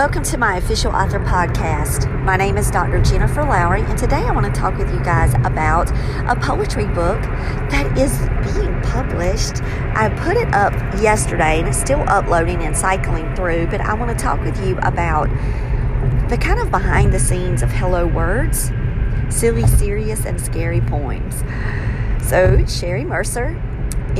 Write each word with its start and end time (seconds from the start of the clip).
Welcome 0.00 0.22
to 0.22 0.38
my 0.38 0.56
official 0.56 0.92
author 0.92 1.20
podcast. 1.20 2.10
My 2.24 2.34
name 2.34 2.56
is 2.56 2.70
Dr. 2.70 3.02
Jennifer 3.02 3.42
Lowry, 3.42 3.82
and 3.82 3.98
today 3.98 4.16
I 4.16 4.32
want 4.32 4.46
to 4.46 4.58
talk 4.58 4.78
with 4.78 4.90
you 4.94 5.04
guys 5.04 5.34
about 5.44 5.90
a 6.26 6.40
poetry 6.40 6.86
book 6.86 7.20
that 7.68 7.98
is 7.98 8.18
being 8.50 8.80
published. 8.80 9.62
I 9.94 10.08
put 10.24 10.38
it 10.38 10.54
up 10.54 10.72
yesterday 11.02 11.58
and 11.58 11.68
it's 11.68 11.78
still 11.78 12.02
uploading 12.08 12.62
and 12.62 12.74
cycling 12.74 13.34
through, 13.34 13.66
but 13.66 13.82
I 13.82 13.92
want 13.92 14.10
to 14.10 14.16
talk 14.16 14.40
with 14.40 14.58
you 14.66 14.78
about 14.78 15.28
the 16.30 16.38
kind 16.40 16.60
of 16.60 16.70
behind 16.70 17.12
the 17.12 17.20
scenes 17.20 17.62
of 17.62 17.70
Hello 17.70 18.06
Words 18.06 18.72
silly, 19.28 19.66
serious, 19.66 20.24
and 20.24 20.40
scary 20.40 20.80
poems. 20.80 21.44
So, 22.26 22.64
Sherry 22.64 23.04
Mercer 23.04 23.62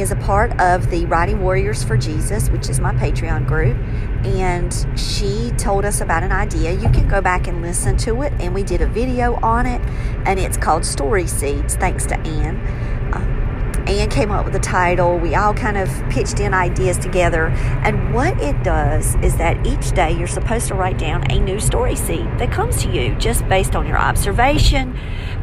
is 0.00 0.10
a 0.10 0.16
part 0.16 0.58
of 0.60 0.90
the 0.90 1.04
Writing 1.06 1.42
Warriors 1.42 1.84
for 1.84 1.96
Jesus, 1.96 2.48
which 2.48 2.68
is 2.68 2.80
my 2.80 2.94
Patreon 2.94 3.46
group. 3.46 3.76
And 4.24 4.74
she 4.98 5.50
told 5.58 5.84
us 5.84 6.00
about 6.00 6.22
an 6.22 6.32
idea. 6.32 6.72
You 6.72 6.88
can 6.90 7.06
go 7.08 7.20
back 7.20 7.46
and 7.46 7.60
listen 7.60 7.96
to 7.98 8.22
it. 8.22 8.32
And 8.40 8.54
we 8.54 8.62
did 8.62 8.80
a 8.80 8.86
video 8.86 9.34
on 9.36 9.66
it. 9.66 9.80
And 10.26 10.40
it's 10.40 10.56
called 10.56 10.84
Story 10.84 11.26
Seeds, 11.26 11.76
thanks 11.76 12.06
to 12.06 12.18
Anne. 12.20 12.56
Uh, 13.12 13.84
Anne 13.86 14.08
came 14.08 14.30
up 14.30 14.44
with 14.44 14.54
the 14.54 14.60
title. 14.60 15.18
We 15.18 15.34
all 15.34 15.52
kind 15.52 15.76
of 15.76 15.88
pitched 16.08 16.40
in 16.40 16.54
ideas 16.54 16.96
together. 16.96 17.48
And 17.48 18.14
what 18.14 18.40
it 18.40 18.62
does 18.62 19.16
is 19.16 19.36
that 19.36 19.66
each 19.66 19.92
day 19.92 20.12
you're 20.12 20.26
supposed 20.26 20.68
to 20.68 20.74
write 20.74 20.98
down 20.98 21.30
a 21.30 21.38
new 21.38 21.60
story 21.60 21.96
seed 21.96 22.26
that 22.38 22.50
comes 22.50 22.82
to 22.82 22.90
you 22.90 23.14
just 23.16 23.46
based 23.48 23.76
on 23.76 23.86
your 23.86 23.98
observation 23.98 24.98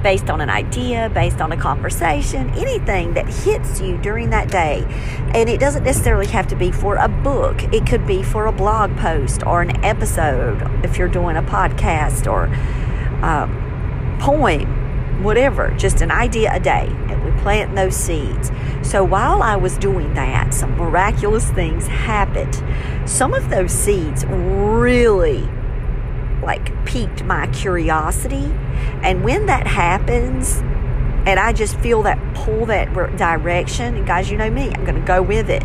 based 0.07 0.29
on 0.29 0.39
an 0.39 0.49
idea, 0.49 1.09
based 1.13 1.41
on 1.41 1.51
a 1.51 1.57
conversation, 1.57 2.49
anything 2.51 3.13
that 3.13 3.27
hits 3.27 3.81
you 3.81 3.97
during 3.97 4.29
that 4.29 4.49
day. 4.49 4.85
And 5.33 5.49
it 5.49 5.59
doesn't 5.59 5.83
necessarily 5.83 6.27
have 6.27 6.47
to 6.47 6.55
be 6.55 6.71
for 6.71 6.95
a 6.95 7.09
book, 7.09 7.61
it 7.73 7.85
could 7.85 8.07
be 8.07 8.23
for 8.23 8.45
a 8.45 8.53
blog 8.53 8.95
post 8.95 9.45
or 9.45 9.61
an 9.61 9.83
episode 9.83 10.61
if 10.85 10.97
you're 10.97 11.09
doing 11.09 11.35
a 11.35 11.43
podcast 11.43 12.25
or 12.31 12.45
a 13.21 13.49
poem, 14.21 15.23
whatever, 15.23 15.71
just 15.71 15.99
an 15.99 16.09
idea 16.09 16.55
a 16.55 16.59
day. 16.61 16.87
And 17.09 17.25
we 17.25 17.41
plant 17.41 17.75
those 17.75 17.93
seeds. 17.93 18.49
So 18.83 19.03
while 19.03 19.43
I 19.43 19.57
was 19.57 19.77
doing 19.77 20.13
that, 20.13 20.53
some 20.53 20.71
miraculous 20.77 21.49
things 21.49 21.85
happened. 21.85 22.63
Some 23.05 23.33
of 23.33 23.49
those 23.49 23.73
seeds 23.73 24.25
really 24.25 25.49
like 26.47 26.85
piqued 26.85 27.23
my 27.23 27.45
curiosity. 27.47 28.51
And 29.03 29.23
when 29.23 29.45
that 29.45 29.67
happens, 29.67 30.57
and 31.27 31.39
I 31.39 31.53
just 31.53 31.77
feel 31.81 32.01
that 32.03 32.17
pull 32.33 32.65
that 32.67 32.93
direction, 33.17 33.95
and 33.95 34.07
guys, 34.07 34.31
you 34.31 34.37
know 34.37 34.49
me, 34.49 34.71
I'm 34.73 34.85
going 34.85 34.95
to 34.95 35.05
go 35.05 35.21
with 35.21 35.49
it. 35.49 35.61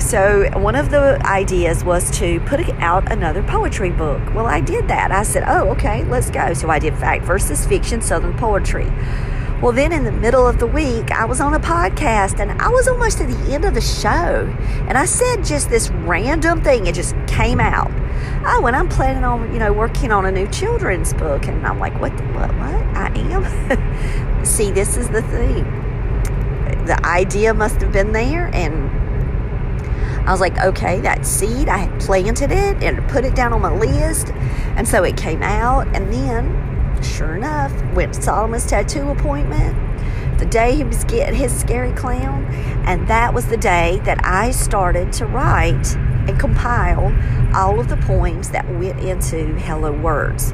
So, 0.00 0.50
one 0.58 0.74
of 0.74 0.90
the 0.90 1.24
ideas 1.24 1.84
was 1.84 2.10
to 2.18 2.40
put 2.40 2.68
out 2.80 3.12
another 3.12 3.42
poetry 3.42 3.90
book. 3.90 4.20
Well, 4.34 4.46
I 4.46 4.60
did 4.60 4.88
that. 4.88 5.12
I 5.12 5.22
said, 5.22 5.44
oh, 5.46 5.68
okay, 5.70 6.04
let's 6.04 6.28
go. 6.28 6.54
So, 6.54 6.70
I 6.70 6.80
did 6.80 6.96
fact 6.96 7.24
versus 7.24 7.64
fiction, 7.66 8.02
Southern 8.02 8.36
poetry. 8.36 8.90
Well, 9.62 9.70
then 9.70 9.92
in 9.92 10.02
the 10.02 10.12
middle 10.12 10.44
of 10.44 10.58
the 10.58 10.66
week, 10.66 11.12
I 11.12 11.24
was 11.24 11.40
on 11.40 11.54
a 11.54 11.60
podcast 11.60 12.40
and 12.40 12.60
I 12.60 12.68
was 12.68 12.88
almost 12.88 13.20
at 13.20 13.28
the 13.28 13.54
end 13.54 13.64
of 13.64 13.74
the 13.74 13.80
show. 13.80 14.52
And 14.88 14.98
I 14.98 15.04
said 15.04 15.44
just 15.44 15.70
this 15.70 15.88
random 15.90 16.62
thing, 16.64 16.86
it 16.86 16.96
just 16.96 17.14
came 17.28 17.60
out. 17.60 17.92
Oh, 18.44 18.66
and 18.66 18.74
I'm 18.74 18.88
planning 18.88 19.24
on, 19.24 19.52
you 19.52 19.58
know, 19.58 19.72
working 19.72 20.12
on 20.12 20.26
a 20.26 20.32
new 20.32 20.48
children's 20.48 21.12
book. 21.14 21.46
And 21.46 21.66
I'm 21.66 21.78
like, 21.78 21.98
what, 22.00 22.12
what, 22.34 22.48
what? 22.56 22.74
I 22.96 23.12
am? 23.16 24.44
See, 24.44 24.70
this 24.70 24.96
is 24.96 25.08
the 25.08 25.22
thing. 25.22 25.64
The 26.86 26.98
idea 27.04 27.54
must 27.54 27.80
have 27.80 27.92
been 27.92 28.12
there. 28.12 28.50
And 28.52 28.90
I 30.28 30.32
was 30.32 30.40
like, 30.40 30.58
okay, 30.58 31.00
that 31.00 31.24
seed, 31.24 31.68
I 31.68 31.78
had 31.78 32.00
planted 32.00 32.50
it 32.50 32.82
and 32.82 33.08
put 33.08 33.24
it 33.24 33.34
down 33.34 33.52
on 33.52 33.62
my 33.62 33.72
list. 33.72 34.30
And 34.76 34.86
so 34.86 35.04
it 35.04 35.16
came 35.16 35.42
out. 35.42 35.86
And 35.94 36.12
then 36.12 36.72
Sure 37.02 37.34
enough, 37.34 37.72
went 37.94 38.14
to 38.14 38.22
Solomon's 38.22 38.64
tattoo 38.64 39.08
appointment 39.08 39.76
the 40.42 40.46
day 40.46 40.74
he 40.74 40.82
was 40.82 41.04
getting 41.04 41.36
his 41.36 41.56
scary 41.56 41.92
clown, 41.92 42.44
and 42.84 43.06
that 43.06 43.32
was 43.32 43.46
the 43.46 43.56
day 43.56 44.00
that 44.04 44.24
I 44.24 44.50
started 44.50 45.12
to 45.14 45.26
write 45.26 45.96
and 46.28 46.38
compile 46.38 47.12
all 47.54 47.80
of 47.80 47.88
the 47.88 47.96
poems 47.98 48.50
that 48.50 48.68
went 48.78 49.00
into 49.00 49.54
Hello 49.58 49.92
Words. 49.92 50.52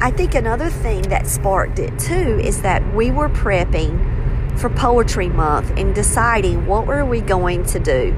I 0.00 0.10
think 0.10 0.34
another 0.34 0.68
thing 0.68 1.02
that 1.02 1.26
sparked 1.26 1.78
it 1.78 1.98
too 1.98 2.40
is 2.42 2.62
that 2.62 2.94
we 2.94 3.10
were 3.10 3.28
prepping 3.28 4.58
for 4.58 4.68
Poetry 4.68 5.28
Month 5.28 5.70
and 5.76 5.94
deciding 5.94 6.66
what 6.66 6.86
were 6.86 7.04
we 7.04 7.20
going 7.20 7.64
to 7.66 7.78
do. 7.78 8.16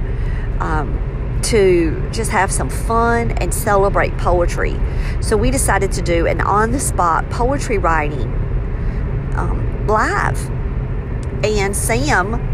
Um, 0.61 1.01
to 1.45 2.09
just 2.11 2.31
have 2.31 2.51
some 2.51 2.71
fun 2.71 3.33
and 3.33 3.53
celebrate 3.53 4.17
poetry. 4.17 4.81
So 5.21 5.37
we 5.37 5.51
decided 5.51 5.93
to 5.93 6.01
do 6.01 6.27
an 6.27 6.41
on 6.41 6.73
the 6.73 6.81
spot 6.81 7.29
poetry 7.29 7.77
writing 7.77 8.33
um, 9.37 9.87
live. 9.87 10.39
And 11.45 11.77
Sam 11.77 12.54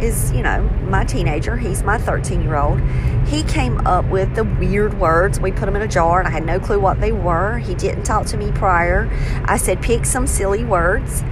is, 0.00 0.32
you 0.32 0.42
know, 0.42 0.62
my 0.88 1.04
teenager. 1.04 1.56
He's 1.56 1.82
my 1.82 1.98
13 1.98 2.42
year 2.42 2.56
old. 2.56 2.80
He 3.26 3.42
came 3.44 3.86
up 3.86 4.04
with 4.06 4.34
the 4.34 4.44
weird 4.44 4.98
words. 4.98 5.40
We 5.40 5.52
put 5.52 5.66
them 5.66 5.76
in 5.76 5.82
a 5.82 5.88
jar, 5.88 6.18
and 6.18 6.28
I 6.28 6.30
had 6.30 6.44
no 6.44 6.60
clue 6.60 6.78
what 6.78 7.00
they 7.00 7.12
were. 7.12 7.58
He 7.58 7.74
didn't 7.74 8.04
talk 8.04 8.26
to 8.26 8.36
me 8.36 8.52
prior. 8.52 9.08
I 9.44 9.56
said, 9.56 9.82
pick 9.82 10.04
some 10.04 10.26
silly 10.26 10.64
words, 10.64 11.22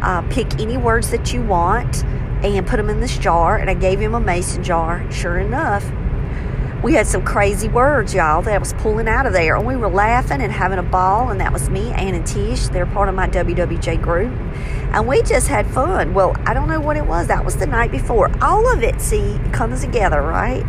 uh, 0.00 0.22
pick 0.30 0.60
any 0.60 0.76
words 0.76 1.10
that 1.10 1.32
you 1.32 1.42
want, 1.42 2.04
and 2.44 2.66
put 2.66 2.76
them 2.76 2.90
in 2.90 3.00
this 3.00 3.18
jar. 3.18 3.56
And 3.56 3.68
I 3.68 3.74
gave 3.74 4.00
him 4.00 4.14
a 4.14 4.20
mason 4.20 4.64
jar. 4.64 5.10
Sure 5.12 5.38
enough, 5.38 5.84
we 6.82 6.94
had 6.94 7.06
some 7.06 7.24
crazy 7.24 7.68
words, 7.68 8.12
y'all, 8.12 8.42
that 8.42 8.58
was 8.58 8.72
pulling 8.74 9.06
out 9.06 9.24
of 9.24 9.32
there. 9.32 9.54
And 9.54 9.64
we 9.64 9.76
were 9.76 9.88
laughing 9.88 10.42
and 10.42 10.52
having 10.52 10.78
a 10.78 10.82
ball. 10.82 11.30
And 11.30 11.40
that 11.40 11.52
was 11.52 11.70
me, 11.70 11.92
Ann 11.92 12.14
and 12.14 12.26
Tish. 12.26 12.66
They're 12.68 12.86
part 12.86 13.08
of 13.08 13.14
my 13.14 13.28
WWJ 13.28 14.02
group. 14.02 14.32
And 14.92 15.06
we 15.06 15.22
just 15.22 15.46
had 15.46 15.66
fun. 15.68 16.12
Well, 16.12 16.34
I 16.44 16.54
don't 16.54 16.68
know 16.68 16.80
what 16.80 16.96
it 16.96 17.06
was. 17.06 17.28
That 17.28 17.44
was 17.44 17.56
the 17.56 17.66
night 17.66 17.92
before. 17.92 18.32
All 18.42 18.72
of 18.72 18.82
it, 18.82 19.00
see, 19.00 19.38
comes 19.52 19.80
together, 19.80 20.20
right? 20.22 20.64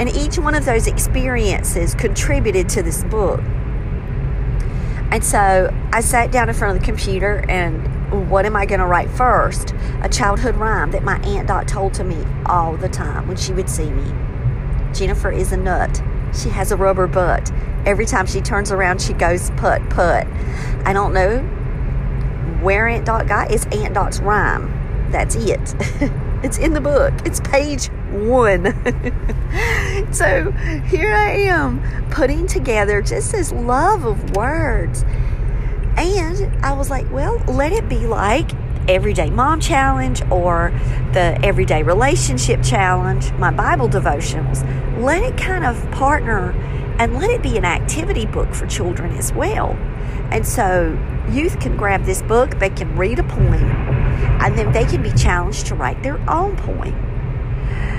And 0.00 0.08
each 0.08 0.38
one 0.38 0.56
of 0.56 0.64
those 0.64 0.88
experiences 0.88 1.94
contributed 1.94 2.68
to 2.70 2.82
this 2.82 3.04
book. 3.04 3.40
And 5.12 5.22
so 5.22 5.72
I 5.92 6.00
sat 6.00 6.32
down 6.32 6.48
in 6.48 6.54
front 6.54 6.76
of 6.76 6.82
the 6.82 6.86
computer 6.86 7.44
and 7.48 8.28
what 8.28 8.44
am 8.44 8.56
I 8.56 8.66
going 8.66 8.80
to 8.80 8.86
write 8.86 9.10
first? 9.10 9.72
A 10.02 10.08
childhood 10.08 10.56
rhyme 10.56 10.90
that 10.90 11.04
my 11.04 11.18
Aunt 11.20 11.48
Dot 11.48 11.68
told 11.68 11.94
to 11.94 12.04
me 12.04 12.24
all 12.46 12.76
the 12.76 12.88
time 12.88 13.28
when 13.28 13.36
she 13.36 13.52
would 13.52 13.70
see 13.70 13.88
me. 13.88 14.31
Jennifer 14.94 15.30
is 15.30 15.52
a 15.52 15.56
nut. 15.56 16.02
She 16.34 16.48
has 16.48 16.72
a 16.72 16.76
rubber 16.76 17.06
butt. 17.06 17.50
Every 17.84 18.06
time 18.06 18.26
she 18.26 18.40
turns 18.40 18.70
around, 18.70 19.02
she 19.02 19.12
goes 19.12 19.50
put, 19.52 19.88
put. 19.90 20.26
I 20.84 20.92
don't 20.92 21.12
know 21.12 21.38
where 22.62 22.88
Aunt 22.88 23.04
Dot 23.04 23.26
got. 23.26 23.50
It's 23.50 23.66
Aunt 23.66 23.94
Dot's 23.94 24.20
rhyme. 24.20 25.10
That's 25.10 25.34
it. 25.34 25.60
it's 26.42 26.58
in 26.58 26.72
the 26.72 26.80
book. 26.80 27.12
It's 27.24 27.40
page 27.40 27.88
one. 28.10 28.64
so 30.12 30.50
here 30.86 31.12
I 31.12 31.32
am 31.48 31.82
putting 32.10 32.46
together 32.46 33.02
just 33.02 33.32
this 33.32 33.52
love 33.52 34.04
of 34.04 34.36
words. 34.36 35.04
And 35.96 36.64
I 36.64 36.72
was 36.72 36.88
like, 36.88 37.10
well, 37.12 37.38
let 37.46 37.72
it 37.72 37.88
be 37.88 38.06
like 38.06 38.52
Everyday 38.88 39.30
Mom 39.30 39.60
Challenge 39.60 40.22
or 40.30 40.72
the 41.12 41.38
Everyday 41.42 41.82
Relationship 41.82 42.62
Challenge, 42.62 43.32
my 43.32 43.50
Bible 43.50 43.88
devotionals. 43.88 44.62
Let 45.00 45.22
it 45.22 45.36
kind 45.36 45.64
of 45.64 45.90
partner 45.92 46.52
and 46.98 47.16
let 47.18 47.30
it 47.30 47.42
be 47.42 47.56
an 47.56 47.64
activity 47.64 48.26
book 48.26 48.54
for 48.54 48.66
children 48.66 49.12
as 49.12 49.32
well. 49.32 49.70
And 50.30 50.46
so 50.46 50.98
youth 51.30 51.60
can 51.60 51.76
grab 51.76 52.04
this 52.04 52.22
book, 52.22 52.58
they 52.58 52.70
can 52.70 52.96
read 52.96 53.18
a 53.18 53.24
poem, 53.24 53.54
and 53.54 54.58
then 54.58 54.72
they 54.72 54.84
can 54.84 55.02
be 55.02 55.12
challenged 55.12 55.66
to 55.66 55.74
write 55.74 56.02
their 56.02 56.18
own 56.30 56.56
poem. 56.56 56.94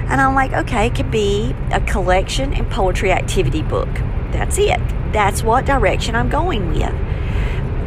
And 0.09 0.19
I'm 0.19 0.35
like, 0.35 0.53
okay, 0.53 0.87
it 0.87 0.95
could 0.95 1.11
be 1.11 1.55
a 1.71 1.79
collection 1.81 2.53
and 2.53 2.69
poetry 2.69 3.11
activity 3.11 3.61
book. 3.61 3.89
That's 4.31 4.57
it. 4.57 4.79
That's 5.13 5.43
what 5.43 5.65
direction 5.65 6.15
I'm 6.15 6.29
going 6.29 6.69
with. 6.69 6.93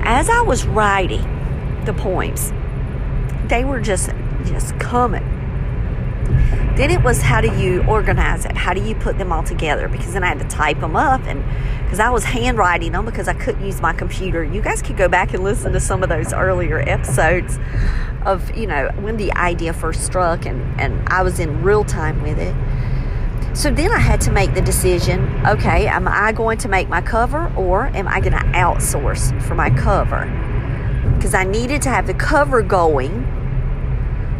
As 0.02 0.31
I 0.31 0.40
was 0.43 0.66
writing 0.66 1.22
the 1.84 1.93
poems, 1.93 2.52
they 3.48 3.64
were 3.64 3.81
just 3.81 4.10
just 4.44 4.78
coming. 4.78 5.25
Then 6.76 6.90
it 6.90 7.02
was 7.02 7.22
how 7.22 7.40
do 7.40 7.50
you 7.58 7.82
organize 7.84 8.44
it? 8.44 8.54
How 8.54 8.75
do 8.75 8.82
you 8.82 8.94
put 8.94 9.16
them 9.16 9.32
all 9.32 9.43
together? 9.43 9.88
Because 9.88 10.12
then 10.12 10.22
I 10.22 10.26
had 10.26 10.38
to 10.40 10.48
type 10.48 10.78
them 10.81 10.94
up 10.94 11.22
and 11.22 11.43
because 11.84 12.00
I 12.00 12.10
was 12.10 12.25
handwriting 12.25 12.93
them 12.93 13.06
because 13.06 13.28
I 13.28 13.32
couldn't 13.32 13.64
use 13.64 13.81
my 13.81 13.94
computer. 13.94 14.44
You 14.44 14.60
guys 14.60 14.82
could 14.82 14.96
go 14.96 15.08
back 15.08 15.32
and 15.32 15.43
listen 15.43 15.72
to 15.72 15.81
some 15.81 16.02
of 16.02 16.10
those 16.10 16.34
earlier 16.34 16.81
episodes 16.81 17.58
of, 18.26 18.54
you 18.54 18.66
know, 18.66 18.90
when 19.00 19.16
the 19.16 19.32
idea 19.32 19.72
first 19.72 20.04
struck 20.04 20.44
and, 20.44 20.78
and 20.78 21.08
I 21.08 21.22
was 21.22 21.40
in 21.40 21.62
real 21.62 21.84
time 21.84 22.22
with 22.22 22.38
it. 22.38 22.54
So 23.56 23.70
then 23.70 23.90
I 23.90 23.98
had 23.98 24.20
to 24.22 24.31
make 24.31 24.52
the 24.52 24.60
decision 24.60 25.25
okay, 25.46 25.87
am 25.87 26.06
I 26.06 26.32
going 26.32 26.58
to 26.58 26.69
make 26.69 26.90
my 26.90 27.00
cover 27.00 27.50
or 27.56 27.87
am 27.87 28.06
I 28.06 28.20
going 28.20 28.34
to 28.34 28.44
outsource 28.52 29.40
for 29.44 29.54
my 29.54 29.70
cover? 29.70 30.26
Because 31.14 31.32
I 31.32 31.44
needed 31.44 31.81
to 31.82 31.88
have 31.88 32.06
the 32.06 32.12
cover 32.12 32.60
going 32.60 33.35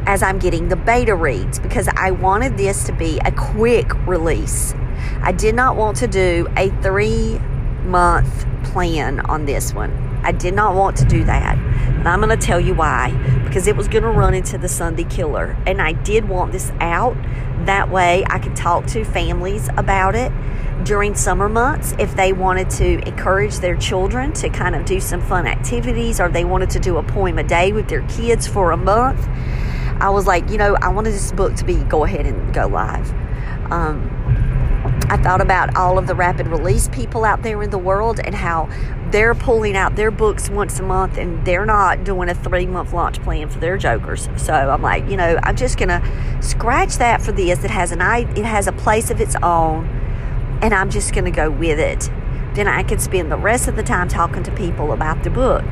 as 0.07 0.23
I'm 0.23 0.39
getting 0.39 0.69
the 0.69 0.77
beta 0.77 1.15
reads 1.15 1.59
because 1.59 1.89
I 1.89 2.13
wanted 2.13 2.57
this 2.57 2.85
to 2.85 2.93
be 2.93 3.19
a 3.25 3.33
quick 3.33 3.93
release. 4.07 4.75
I 5.21 5.33
did 5.33 5.55
not 5.55 5.77
want 5.77 5.97
to 5.99 6.07
do 6.07 6.49
a 6.57 6.71
three 6.81 7.39
month 7.85 8.47
plan 8.65 9.21
on 9.21 9.45
this 9.45 9.75
one. 9.75 9.91
I 10.23 10.33
did 10.33 10.55
not 10.55 10.75
want 10.75 10.97
to 10.99 11.05
do 11.05 11.25
that. 11.25 11.57
And 11.57 12.09
I'm 12.09 12.21
going 12.21 12.37
to 12.37 12.47
tell 12.47 12.61
you 12.61 12.75
why. 12.75 13.13
Because 13.45 13.67
it 13.67 13.77
was 13.77 13.87
going 13.87 14.03
to 14.03 14.11
run 14.11 14.35
into 14.35 14.59
the 14.59 14.69
Sunday 14.69 15.05
killer. 15.05 15.57
And 15.67 15.81
I 15.81 15.93
did 15.93 16.29
want 16.29 16.53
this 16.53 16.73
out. 16.81 17.17
That 17.67 17.91
way 17.91 18.25
I 18.29 18.39
could 18.39 18.57
talk 18.57 18.87
to 18.87 19.05
families 19.05 19.69
about 19.77 20.15
it 20.15 20.33
during 20.85 21.15
summer 21.15 21.49
months 21.49 21.95
if 21.99 22.15
they 22.17 22.33
wanted 22.33 22.71
to 22.71 22.99
encourage 23.09 23.57
their 23.57 23.77
children 23.77 24.33
to 24.35 24.49
kind 24.49 24.75
of 24.77 24.85
do 24.85 25.01
some 25.01 25.21
fun 25.21 25.47
activities 25.47 26.21
or 26.21 26.29
they 26.29 26.45
wanted 26.45 26.71
to 26.71 26.79
do 26.79 26.99
a 26.99 27.03
poem 27.03 27.39
a 27.39 27.43
day 27.43 27.73
with 27.73 27.89
their 27.89 28.07
kids 28.09 28.47
for 28.47 28.73
a 28.73 28.77
month 28.77 29.27
I 30.01 30.11
was 30.11 30.27
like, 30.27 30.51
you 30.51 30.59
know, 30.59 30.77
I 30.77 30.89
wanted 30.89 31.13
this 31.13 31.33
book 31.33 31.55
to 31.57 31.65
be 31.65 31.77
go 31.77 32.05
ahead 32.05 32.27
and 32.27 32.53
go 32.53 32.67
live. 32.67 33.11
Um, 33.71 34.13
I 35.09 35.17
thought 35.17 35.41
about 35.41 35.77
all 35.77 35.99
of 35.99 36.07
the 36.07 36.15
rapid 36.15 36.49
release 36.49 36.89
people 36.89 37.25
out 37.25 37.43
there 37.43 37.63
in 37.63 37.71
the 37.71 37.79
world 37.79 38.21
and 38.21 38.35
how 38.35 38.69
they're 39.11 39.35
pulling 39.35 39.77
out 39.77 39.97
their 39.97 40.11
books 40.11 40.51
once 40.51 40.79
a 40.81 40.83
month 40.83 41.17
and 41.17 41.45
they're 41.45 41.67
not 41.67 42.05
doing 42.05 42.29
a 42.29 42.35
three 42.35 42.67
month 42.67 42.93
launch 42.93 43.23
plan 43.23 43.49
for 43.49 43.59
their 43.59 43.79
jokers. 43.79 44.29
So 44.37 44.53
I'm 44.53 44.83
like, 44.83 45.09
you 45.09 45.17
know, 45.17 45.39
I'm 45.43 45.57
just 45.57 45.79
gonna 45.79 46.03
scratch 46.43 46.97
that 46.99 47.23
for 47.23 47.33
this. 47.33 47.65
It 47.65 47.71
has 47.71 47.93
an 47.93 48.01
it 48.01 48.45
has 48.45 48.67
a 48.67 48.73
place 48.73 49.11
of 49.11 49.21
its 49.21 49.37
own, 49.43 49.87
and 50.61 50.75
I'm 50.75 50.91
just 50.91 51.15
gonna 51.15 51.31
go 51.31 51.51
with 51.51 51.79
it. 51.79 52.11
Then 52.55 52.69
I 52.69 52.83
can 52.83 52.99
spend 52.99 53.31
the 53.31 53.37
rest 53.37 53.69
of 53.69 53.77
the 53.77 53.83
time 53.83 54.09
talking 54.09 54.43
to 54.43 54.51
people 54.53 54.93
about 54.93 55.23
the 55.23 55.31
book. 55.31 55.65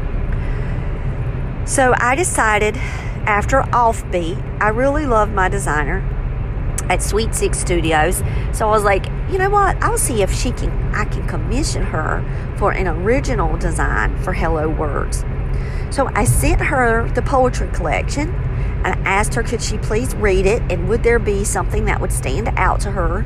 So 1.66 1.94
I 1.96 2.14
decided 2.14 2.76
after 3.26 3.60
Offbeat, 3.60 4.60
I 4.60 4.68
really 4.68 5.06
loved 5.06 5.32
my 5.32 5.48
designer 5.48 6.02
at 6.88 7.02
Sweet 7.02 7.34
Six 7.34 7.58
Studios. 7.58 8.22
So 8.52 8.68
I 8.68 8.70
was 8.70 8.84
like, 8.84 9.06
you 9.30 9.38
know 9.38 9.50
what? 9.50 9.76
I'll 9.82 9.98
see 9.98 10.22
if 10.22 10.32
she 10.32 10.50
can 10.50 10.70
I 10.94 11.04
can 11.06 11.26
commission 11.26 11.82
her 11.82 12.22
for 12.58 12.72
an 12.72 12.86
original 12.86 13.56
design 13.56 14.16
for 14.22 14.32
Hello 14.32 14.68
Words. 14.68 15.24
So 15.90 16.10
I 16.14 16.24
sent 16.24 16.60
her 16.60 17.08
the 17.10 17.22
poetry 17.22 17.68
collection 17.68 18.30
and 18.84 19.06
asked 19.06 19.34
her 19.34 19.42
could 19.42 19.62
she 19.62 19.78
please 19.78 20.14
read 20.16 20.46
it 20.46 20.62
and 20.70 20.88
would 20.88 21.02
there 21.02 21.18
be 21.18 21.44
something 21.44 21.86
that 21.86 22.00
would 22.00 22.12
stand 22.12 22.48
out 22.56 22.80
to 22.80 22.90
her 22.90 23.24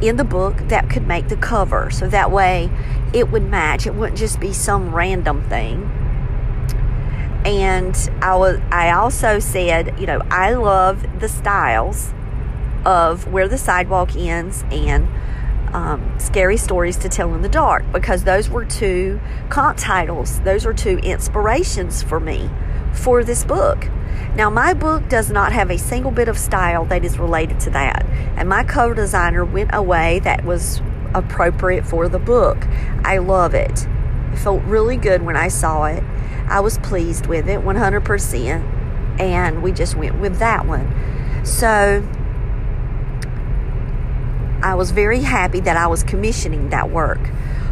in 0.00 0.16
the 0.16 0.24
book 0.24 0.56
that 0.68 0.88
could 0.88 1.06
make 1.06 1.28
the 1.28 1.36
cover 1.36 1.90
so 1.90 2.08
that 2.08 2.30
way 2.30 2.70
it 3.12 3.30
would 3.30 3.42
match. 3.42 3.86
It 3.86 3.94
wouldn't 3.94 4.18
just 4.18 4.38
be 4.38 4.52
some 4.52 4.94
random 4.94 5.42
thing 5.48 5.90
and 7.50 7.96
I 8.22 8.36
was 8.36 8.60
I 8.70 8.90
also 8.92 9.38
said, 9.40 9.98
you 9.98 10.06
know, 10.06 10.20
I 10.30 10.54
love 10.54 11.20
the 11.20 11.28
styles 11.28 12.12
of 12.84 13.30
where 13.30 13.48
the 13.48 13.58
sidewalk 13.58 14.14
ends 14.16 14.64
and 14.70 15.08
um, 15.74 16.18
scary 16.18 16.56
stories 16.56 16.96
to 16.98 17.08
tell 17.08 17.34
in 17.34 17.42
the 17.42 17.48
dark 17.48 17.84
because 17.92 18.24
those 18.24 18.48
were 18.48 18.64
two 18.64 19.20
comp 19.48 19.78
titles. 19.78 20.40
Those 20.40 20.64
were 20.64 20.74
two 20.74 20.98
inspirations 20.98 22.02
for 22.02 22.20
me 22.20 22.48
for 22.92 23.24
this 23.24 23.44
book. 23.44 23.88
Now, 24.34 24.48
my 24.48 24.74
book 24.74 25.08
does 25.08 25.30
not 25.30 25.52
have 25.52 25.70
a 25.70 25.78
single 25.78 26.10
bit 26.12 26.28
of 26.28 26.38
style 26.38 26.84
that 26.86 27.04
is 27.04 27.18
related 27.18 27.58
to 27.60 27.70
that, 27.70 28.06
and 28.36 28.48
my 28.48 28.62
cover 28.64 28.94
designer 28.94 29.44
went 29.44 29.70
away 29.72 30.20
that 30.20 30.44
was 30.44 30.80
appropriate 31.14 31.84
for 31.84 32.08
the 32.08 32.18
book. 32.18 32.64
I 33.04 33.18
love 33.18 33.54
it. 33.54 33.86
It 34.32 34.38
felt 34.38 34.62
really 34.64 34.96
good 34.96 35.22
when 35.22 35.36
I 35.36 35.48
saw 35.48 35.86
it. 35.86 36.04
I 36.50 36.60
was 36.60 36.78
pleased 36.78 37.26
with 37.26 37.48
it 37.48 37.60
100%, 37.60 39.20
and 39.20 39.62
we 39.62 39.72
just 39.72 39.96
went 39.96 40.20
with 40.20 40.38
that 40.38 40.66
one. 40.66 40.92
So 41.44 42.06
I 44.62 44.74
was 44.74 44.90
very 44.90 45.20
happy 45.20 45.60
that 45.60 45.76
I 45.76 45.86
was 45.86 46.02
commissioning 46.02 46.70
that 46.70 46.90
work. 46.90 47.20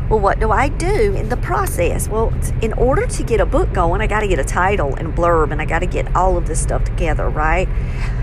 Well, 0.08 0.20
what 0.20 0.40
do 0.40 0.50
I 0.50 0.68
do 0.68 1.14
in 1.14 1.28
the 1.28 1.36
process? 1.36 2.08
Well, 2.08 2.32
in 2.62 2.72
order 2.72 3.06
to 3.06 3.22
get 3.22 3.40
a 3.40 3.46
book 3.46 3.74
going, 3.74 4.00
I 4.00 4.06
got 4.06 4.20
to 4.20 4.28
get 4.28 4.38
a 4.38 4.44
title 4.44 4.94
and 4.94 5.14
blurb, 5.14 5.52
and 5.52 5.60
I 5.60 5.66
got 5.66 5.80
to 5.80 5.86
get 5.86 6.14
all 6.16 6.38
of 6.38 6.46
this 6.46 6.62
stuff 6.62 6.84
together, 6.84 7.28
right? 7.28 7.68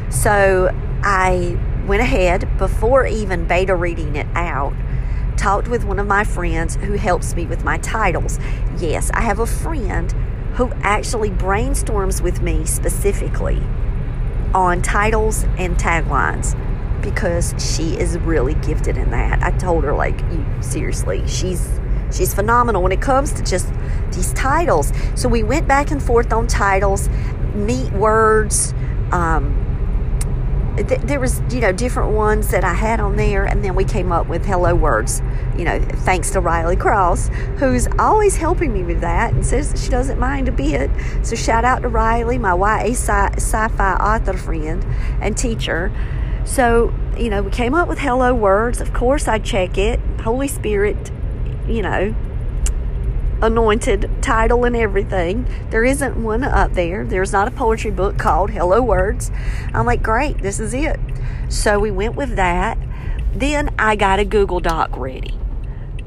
So 0.09 0.75
I 1.03 1.59
went 1.85 2.01
ahead 2.01 2.57
before 2.57 3.05
even 3.05 3.45
beta 3.45 3.75
reading 3.75 4.15
it 4.15 4.27
out 4.33 4.73
talked 5.37 5.67
with 5.67 5.83
one 5.83 5.99
of 5.99 6.07
my 6.07 6.23
friends 6.23 6.75
who 6.77 6.93
helps 6.93 7.35
me 7.35 7.45
with 7.45 7.63
my 7.63 7.77
titles. 7.79 8.39
Yes, 8.77 9.11
I 9.13 9.21
have 9.21 9.39
a 9.39 9.45
friend 9.45 10.13
who 10.55 10.71
actually 10.81 11.29
brainstorms 11.29 12.21
with 12.21 12.41
me 12.41 12.65
specifically 12.65 13.61
on 14.53 14.81
titles 14.81 15.43
and 15.57 15.75
taglines 15.77 16.55
because 17.01 17.53
she 17.57 17.97
is 17.97 18.17
really 18.19 18.55
gifted 18.55 18.97
in 18.97 19.11
that. 19.11 19.43
I 19.43 19.51
told 19.57 19.83
her 19.83 19.93
like 19.93 20.19
you 20.31 20.45
seriously, 20.61 21.27
she's 21.27 21.79
she's 22.11 22.33
phenomenal 22.33 22.81
when 22.81 22.91
it 22.91 23.01
comes 23.01 23.33
to 23.33 23.43
just 23.43 23.67
these 24.11 24.33
titles. 24.33 24.91
So 25.15 25.27
we 25.27 25.43
went 25.43 25.67
back 25.67 25.91
and 25.91 26.01
forth 26.01 26.31
on 26.31 26.47
titles, 26.47 27.09
neat 27.53 27.91
words, 27.91 28.73
um, 29.11 29.64
th- 30.75 31.01
there 31.01 31.19
was 31.19 31.41
you 31.49 31.61
know 31.61 31.71
different 31.71 32.11
ones 32.11 32.49
that 32.51 32.63
I 32.63 32.73
had 32.73 32.99
on 32.99 33.15
there, 33.15 33.45
and 33.45 33.63
then 33.63 33.75
we 33.75 33.83
came 33.83 34.11
up 34.11 34.27
with 34.27 34.45
hello 34.45 34.75
words. 34.75 35.21
You 35.57 35.65
know, 35.65 35.79
thanks 35.79 36.31
to 36.31 36.41
Riley 36.41 36.75
Cross, 36.75 37.29
who's 37.57 37.87
always 37.99 38.35
helping 38.35 38.73
me 38.73 38.83
with 38.83 39.01
that, 39.01 39.33
and 39.33 39.45
says 39.45 39.73
she 39.81 39.89
doesn't 39.89 40.19
mind 40.19 40.47
a 40.47 40.51
bit. 40.51 40.89
So 41.23 41.35
shout 41.35 41.65
out 41.65 41.81
to 41.83 41.89
Riley, 41.89 42.37
my 42.37 42.53
YA 42.53 42.91
sci- 42.91 43.35
sci-fi 43.35 43.95
author 43.95 44.37
friend 44.37 44.85
and 45.21 45.37
teacher. 45.37 45.91
So 46.45 46.93
you 47.17 47.29
know, 47.29 47.41
we 47.41 47.51
came 47.51 47.73
up 47.73 47.87
with 47.87 47.99
hello 47.99 48.33
words. 48.33 48.81
Of 48.81 48.93
course, 48.93 49.27
I 49.27 49.39
check 49.39 49.77
it. 49.77 49.99
Holy 50.21 50.47
Spirit, 50.47 51.11
you 51.67 51.81
know, 51.81 52.13
anointed 53.41 54.09
title 54.21 54.63
and 54.65 54.75
everything. 54.75 55.47
There 55.69 55.83
isn't 55.83 56.21
one 56.21 56.43
up 56.43 56.73
there. 56.73 57.05
There's 57.05 57.31
not 57.31 57.47
a 57.47 57.51
poetry 57.51 57.91
book 57.91 58.17
called 58.17 58.51
Hello 58.51 58.81
Words. 58.81 59.31
I'm 59.73 59.85
like, 59.85 60.01
great, 60.01 60.39
this 60.39 60.59
is 60.59 60.73
it. 60.73 60.99
So 61.49 61.79
we 61.79 61.91
went 61.91 62.15
with 62.15 62.35
that. 62.35 62.77
Then 63.33 63.73
I 63.77 63.95
got 63.95 64.19
a 64.19 64.25
Google 64.25 64.59
Doc 64.59 64.95
ready. 64.97 65.37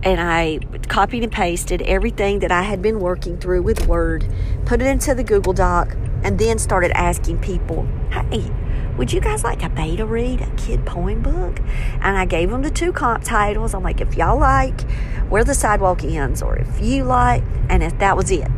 And 0.02 0.20
I 0.20 0.60
copied 0.88 1.24
and 1.24 1.32
pasted 1.32 1.82
everything 1.82 2.38
that 2.38 2.52
I 2.52 2.62
had 2.62 2.80
been 2.80 3.00
working 3.00 3.36
through 3.36 3.62
with 3.62 3.86
Word, 3.86 4.26
put 4.64 4.80
it 4.80 4.86
into 4.86 5.14
the 5.14 5.24
Google 5.24 5.52
Doc, 5.52 5.96
and 6.22 6.38
then 6.38 6.58
started 6.58 6.92
asking 6.96 7.40
people, 7.40 7.86
hey, 8.10 8.50
would 8.96 9.12
you 9.12 9.20
guys 9.20 9.44
like 9.44 9.60
to 9.60 9.68
beta 9.68 10.04
read 10.04 10.40
a 10.40 10.50
kid 10.56 10.84
poem 10.84 11.22
book? 11.22 11.60
And 12.00 12.16
I 12.16 12.24
gave 12.24 12.50
them 12.50 12.62
the 12.62 12.70
two 12.70 12.92
comp 12.92 13.22
titles. 13.22 13.74
I'm 13.74 13.82
like, 13.82 14.00
if 14.00 14.16
y'all 14.16 14.38
like 14.38 14.80
Where 15.28 15.44
the 15.44 15.54
Sidewalk 15.54 16.02
Ends, 16.02 16.42
or 16.42 16.56
if 16.56 16.80
you 16.80 17.04
like, 17.04 17.42
and 17.68 17.82
if 17.82 17.98
that 17.98 18.16
was 18.16 18.30
it. 18.30 18.48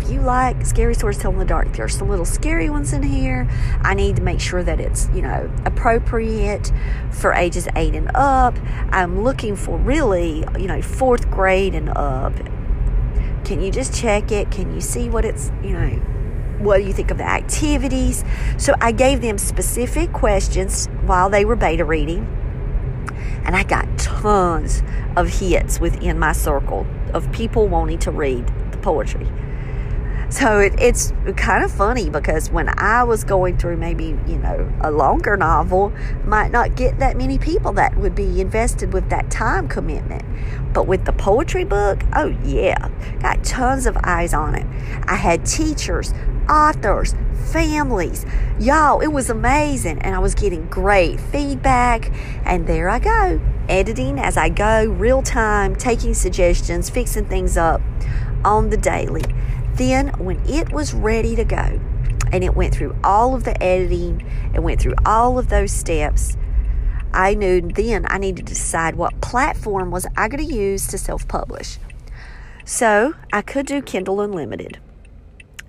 If 0.00 0.10
you 0.10 0.20
like 0.20 0.66
scary 0.66 0.94
stories 0.94 1.18
told 1.18 1.34
in 1.34 1.38
the 1.38 1.44
dark, 1.44 1.72
there's 1.74 1.96
some 1.96 2.08
little 2.08 2.24
scary 2.24 2.68
ones 2.70 2.92
in 2.92 3.02
here. 3.02 3.48
I 3.82 3.94
need 3.94 4.16
to 4.16 4.22
make 4.22 4.40
sure 4.40 4.62
that 4.64 4.80
it's, 4.80 5.08
you 5.14 5.22
know, 5.22 5.48
appropriate 5.64 6.72
for 7.10 7.32
ages 7.32 7.68
eight 7.76 7.94
and 7.94 8.10
up. 8.14 8.56
I'm 8.90 9.22
looking 9.22 9.54
for 9.54 9.78
really, 9.78 10.44
you 10.58 10.66
know, 10.66 10.82
fourth 10.82 11.30
grade 11.30 11.74
and 11.74 11.88
up. 11.90 12.32
Can 13.44 13.60
you 13.60 13.70
just 13.70 13.94
check 13.94 14.32
it? 14.32 14.50
Can 14.50 14.74
you 14.74 14.80
see 14.80 15.08
what 15.08 15.24
it's, 15.24 15.52
you 15.62 15.70
know, 15.70 16.00
what 16.62 16.78
do 16.78 16.84
you 16.84 16.92
think 16.92 17.10
of 17.10 17.18
the 17.18 17.28
activities? 17.28 18.24
So 18.56 18.74
I 18.80 18.92
gave 18.92 19.20
them 19.20 19.38
specific 19.38 20.12
questions 20.12 20.86
while 21.04 21.28
they 21.28 21.44
were 21.44 21.56
beta 21.56 21.84
reading. 21.84 22.26
And 23.44 23.56
I 23.56 23.64
got 23.64 23.98
tons 23.98 24.82
of 25.16 25.28
hits 25.28 25.80
within 25.80 26.18
my 26.18 26.32
circle 26.32 26.86
of 27.12 27.30
people 27.32 27.68
wanting 27.68 27.98
to 28.00 28.10
read 28.10 28.46
the 28.70 28.78
poetry. 28.78 29.28
So 30.32 30.60
it, 30.60 30.72
it's 30.80 31.12
kind 31.36 31.62
of 31.62 31.70
funny 31.70 32.08
because 32.08 32.50
when 32.50 32.70
I 32.78 33.04
was 33.04 33.22
going 33.22 33.58
through 33.58 33.76
maybe, 33.76 34.18
you 34.26 34.38
know, 34.38 34.72
a 34.80 34.90
longer 34.90 35.36
novel, 35.36 35.92
might 36.24 36.50
not 36.50 36.74
get 36.74 36.98
that 37.00 37.18
many 37.18 37.36
people 37.36 37.74
that 37.74 37.98
would 37.98 38.14
be 38.14 38.40
invested 38.40 38.94
with 38.94 39.10
that 39.10 39.30
time 39.30 39.68
commitment. 39.68 40.24
But 40.72 40.86
with 40.86 41.04
the 41.04 41.12
poetry 41.12 41.64
book, 41.64 42.00
oh 42.16 42.28
yeah, 42.44 42.88
got 43.20 43.44
tons 43.44 43.84
of 43.84 43.94
eyes 44.04 44.32
on 44.32 44.54
it. 44.54 44.66
I 45.06 45.16
had 45.16 45.44
teachers, 45.44 46.14
authors, 46.48 47.14
families. 47.52 48.24
Y'all, 48.58 49.00
it 49.00 49.12
was 49.12 49.28
amazing. 49.28 49.98
And 49.98 50.14
I 50.14 50.18
was 50.18 50.34
getting 50.34 50.66
great 50.68 51.20
feedback. 51.20 52.10
And 52.46 52.66
there 52.66 52.88
I 52.88 53.00
go, 53.00 53.38
editing 53.68 54.18
as 54.18 54.38
I 54.38 54.48
go, 54.48 54.86
real 54.86 55.20
time, 55.20 55.76
taking 55.76 56.14
suggestions, 56.14 56.88
fixing 56.88 57.26
things 57.26 57.58
up 57.58 57.82
on 58.46 58.70
the 58.70 58.78
daily. 58.78 59.24
Then, 59.74 60.08
when 60.18 60.38
it 60.46 60.72
was 60.72 60.92
ready 60.92 61.34
to 61.36 61.44
go, 61.44 61.80
and 62.32 62.42
it 62.42 62.54
went 62.54 62.74
through 62.74 62.96
all 63.04 63.34
of 63.34 63.44
the 63.44 63.60
editing, 63.62 64.26
it 64.54 64.62
went 64.62 64.80
through 64.80 64.94
all 65.04 65.38
of 65.38 65.48
those 65.48 65.70
steps, 65.70 66.36
I 67.14 67.34
knew 67.34 67.60
then 67.60 68.06
I 68.08 68.18
needed 68.18 68.46
to 68.46 68.54
decide 68.54 68.96
what 68.96 69.20
platform 69.20 69.90
was 69.90 70.06
I 70.16 70.28
going 70.28 70.46
to 70.46 70.54
use 70.54 70.86
to 70.88 70.98
self 70.98 71.28
publish. 71.28 71.78
So 72.64 73.14
I 73.32 73.42
could 73.42 73.66
do 73.66 73.82
Kindle 73.82 74.20
Unlimited. 74.20 74.78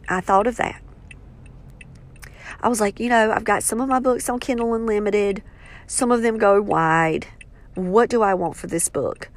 I 0.07 0.21
thought 0.21 0.47
of 0.47 0.57
that. 0.57 0.81
I 2.61 2.69
was 2.69 2.79
like, 2.79 2.99
you 2.99 3.09
know, 3.09 3.31
I've 3.31 3.43
got 3.43 3.63
some 3.63 3.81
of 3.81 3.89
my 3.89 3.99
books 3.99 4.29
on 4.29 4.39
Kindle 4.39 4.73
Unlimited, 4.73 5.43
some 5.85 6.11
of 6.11 6.21
them 6.21 6.37
go 6.37 6.61
wide. 6.61 7.27
What 7.75 8.09
do 8.09 8.21
I 8.21 8.33
want 8.35 8.55
for 8.55 8.67
this 8.67 8.87
book? 8.87 9.29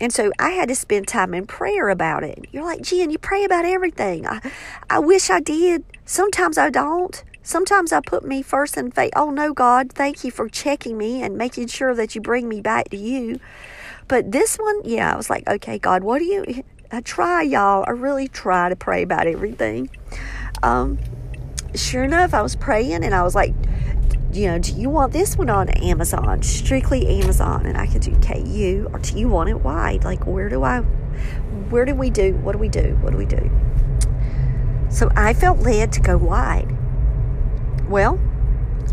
And 0.00 0.12
so 0.12 0.30
I 0.38 0.50
had 0.50 0.68
to 0.68 0.74
spend 0.74 1.08
time 1.08 1.32
in 1.34 1.46
prayer 1.46 1.88
about 1.88 2.22
it. 2.22 2.46
You're 2.52 2.64
like, 2.64 2.82
Jen, 2.82 3.10
you 3.10 3.18
pray 3.18 3.44
about 3.44 3.64
everything. 3.64 4.26
I, 4.26 4.52
I 4.90 4.98
wish 4.98 5.30
I 5.30 5.40
did. 5.40 5.84
Sometimes 6.04 6.58
I 6.58 6.70
don't. 6.70 7.22
Sometimes 7.42 7.92
I 7.92 8.00
put 8.00 8.24
me 8.24 8.42
first 8.42 8.76
in 8.76 8.90
faith. 8.90 9.12
Oh, 9.16 9.30
no, 9.30 9.54
God, 9.54 9.92
thank 9.92 10.24
you 10.24 10.30
for 10.30 10.48
checking 10.48 10.98
me 10.98 11.22
and 11.22 11.38
making 11.38 11.68
sure 11.68 11.94
that 11.94 12.14
you 12.14 12.20
bring 12.20 12.48
me 12.48 12.60
back 12.60 12.90
to 12.90 12.96
you. 12.96 13.38
But 14.08 14.32
this 14.32 14.56
one, 14.56 14.82
yeah, 14.84 15.12
I 15.12 15.16
was 15.16 15.30
like, 15.30 15.48
okay, 15.48 15.78
God, 15.78 16.02
what 16.02 16.18
do 16.18 16.24
you. 16.24 16.64
I 16.90 17.00
try, 17.00 17.42
y'all. 17.42 17.84
I 17.86 17.92
really 17.92 18.28
try 18.28 18.68
to 18.68 18.76
pray 18.76 19.02
about 19.02 19.26
everything. 19.26 19.90
Um, 20.62 20.98
sure 21.74 22.04
enough, 22.04 22.34
I 22.34 22.42
was 22.42 22.56
praying 22.56 23.04
and 23.04 23.14
I 23.14 23.22
was 23.22 23.34
like, 23.34 23.54
you 24.36 24.48
know, 24.48 24.58
do 24.58 24.72
you 24.72 24.90
want 24.90 25.12
this 25.12 25.36
one 25.36 25.48
on 25.48 25.68
Amazon, 25.70 26.42
strictly 26.42 27.06
Amazon? 27.22 27.64
And 27.66 27.76
I 27.76 27.86
could 27.86 28.02
do 28.02 28.14
KU, 28.20 28.88
or 28.92 28.98
do 28.98 29.18
you 29.18 29.28
want 29.28 29.48
it 29.48 29.60
wide? 29.60 30.04
Like, 30.04 30.26
where 30.26 30.48
do 30.48 30.62
I, 30.62 30.80
where 31.70 31.84
do 31.84 31.94
we 31.94 32.10
do? 32.10 32.34
What 32.36 32.52
do 32.52 32.58
we 32.58 32.68
do? 32.68 32.98
What 33.00 33.12
do 33.12 33.16
we 33.16 33.24
do? 33.24 33.50
So 34.90 35.10
I 35.16 35.32
felt 35.32 35.60
led 35.60 35.92
to 35.92 36.00
go 36.00 36.16
wide. 36.16 36.76
Well, 37.88 38.20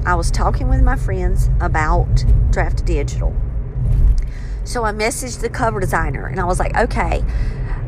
I 0.05 0.15
was 0.15 0.31
talking 0.31 0.69
with 0.69 0.81
my 0.81 0.95
friends 0.95 1.49
about 1.59 2.23
Draft 2.51 2.85
Digital. 2.85 3.35
So 4.63 4.85
I 4.85 4.91
messaged 4.91 5.41
the 5.41 5.49
cover 5.49 5.79
designer 5.79 6.25
and 6.25 6.39
I 6.39 6.45
was 6.45 6.59
like, 6.59 6.75
okay, 6.77 7.23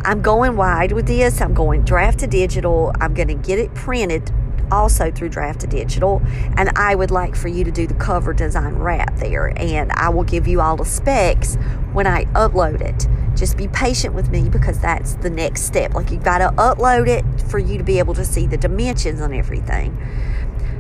I'm 0.04 0.22
going 0.22 0.58
wide 0.58 0.92
with 0.92 1.08
this. 1.08 1.42
I'm 1.42 1.54
going 1.54 1.84
draft 1.84 2.20
to 2.20 2.28
digital. 2.28 2.92
I'm 3.00 3.14
going 3.14 3.30
to 3.30 3.34
get 3.34 3.60
it 3.60 3.74
printed 3.74 4.32
also 4.72 5.12
through 5.12 5.30
Draft 5.30 5.62
to 5.62 5.68
Digital. 5.68 6.22
And 6.58 6.70
I 6.76 6.96
would 6.96 7.12
like 7.12 7.36
for 7.36 7.48
you 7.48 7.64
to 7.64 7.72
do 7.72 7.88
the 7.88 7.94
cover 7.96 8.34
design 8.34 8.76
wrap 8.76 9.16
there. 9.18 9.54
And 9.58 9.92
I 9.94 10.10
will 10.10 10.24
give 10.24 10.48
you 10.48 10.62
all 10.62 10.76
the 10.76 10.86
specs 10.86 11.56
when 11.94 12.08
I 12.08 12.26
upload 12.34 12.82
it. 12.82 13.08
Just 13.36 13.58
be 13.58 13.68
patient 13.68 14.14
with 14.14 14.30
me 14.30 14.50
because 14.50 14.80
that's 14.80 15.16
the 15.16 15.30
next 15.30 15.64
step. 15.64 15.94
Like 15.94 16.12
you've 16.12 16.24
got 16.24 16.38
to 16.38 16.50
upload 16.56 17.08
it 17.08 17.26
for 17.50 17.60
you 17.60 17.78
to 17.78 17.84
be 17.84 18.00
able 18.00 18.14
to 18.14 18.26
see 18.26 18.48
the 18.48 18.58
dimensions 18.58 19.20
and 19.20 19.34
everything. 19.34 19.98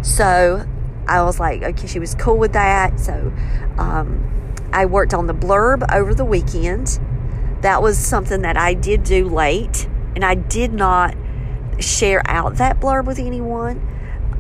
So 0.02 0.66
I 1.08 1.22
was 1.24 1.40
like, 1.40 1.64
okay, 1.64 1.88
she 1.88 2.00
was 2.00 2.16
cool 2.16 2.38
with 2.38 2.54
that. 2.54 3.00
So 3.00 3.34
um, 3.78 4.56
I 4.72 4.86
worked 4.86 5.14
on 5.14 5.28
the 5.28 5.34
blurb 5.34 5.86
over 5.94 6.14
the 6.14 6.26
weekend. 6.26 7.00
That 7.62 7.82
was 7.82 7.98
something 7.98 8.42
that 8.42 8.58
I 8.58 8.74
did 8.74 9.04
do 9.04 9.28
late, 9.28 9.88
and 10.16 10.24
I 10.24 10.36
did 10.36 10.72
not 10.72 11.16
share 11.80 12.22
out 12.26 12.56
that 12.58 12.80
blurb 12.80 13.06
with 13.06 13.20
anyone. 13.20 13.92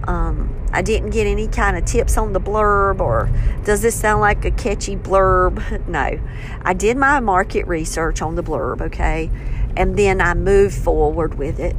Um, 0.07 0.67
I 0.71 0.81
didn't 0.81 1.11
get 1.11 1.25
any 1.25 1.47
kind 1.47 1.77
of 1.77 1.85
tips 1.85 2.17
on 2.17 2.33
the 2.33 2.39
blurb 2.39 2.99
or 2.99 3.29
does 3.63 3.81
this 3.81 3.99
sound 3.99 4.21
like 4.21 4.45
a 4.45 4.51
catchy 4.51 4.95
blurb? 4.95 5.87
No. 5.87 6.19
I 6.61 6.73
did 6.73 6.97
my 6.97 7.19
market 7.19 7.65
research 7.67 8.21
on 8.21 8.35
the 8.35 8.43
blurb, 8.43 8.81
okay? 8.81 9.29
And 9.77 9.97
then 9.97 10.21
I 10.21 10.33
moved 10.33 10.75
forward 10.75 11.35
with 11.35 11.59
it. 11.59 11.75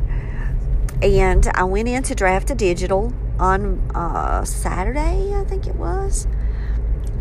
And 1.02 1.46
I 1.54 1.64
went 1.64 1.88
in 1.88 2.02
to 2.04 2.14
Draft 2.14 2.48
to 2.48 2.54
Digital 2.54 3.12
on 3.38 3.78
uh, 3.94 4.44
Saturday, 4.44 5.34
I 5.34 5.44
think 5.44 5.66
it 5.66 5.76
was. 5.76 6.26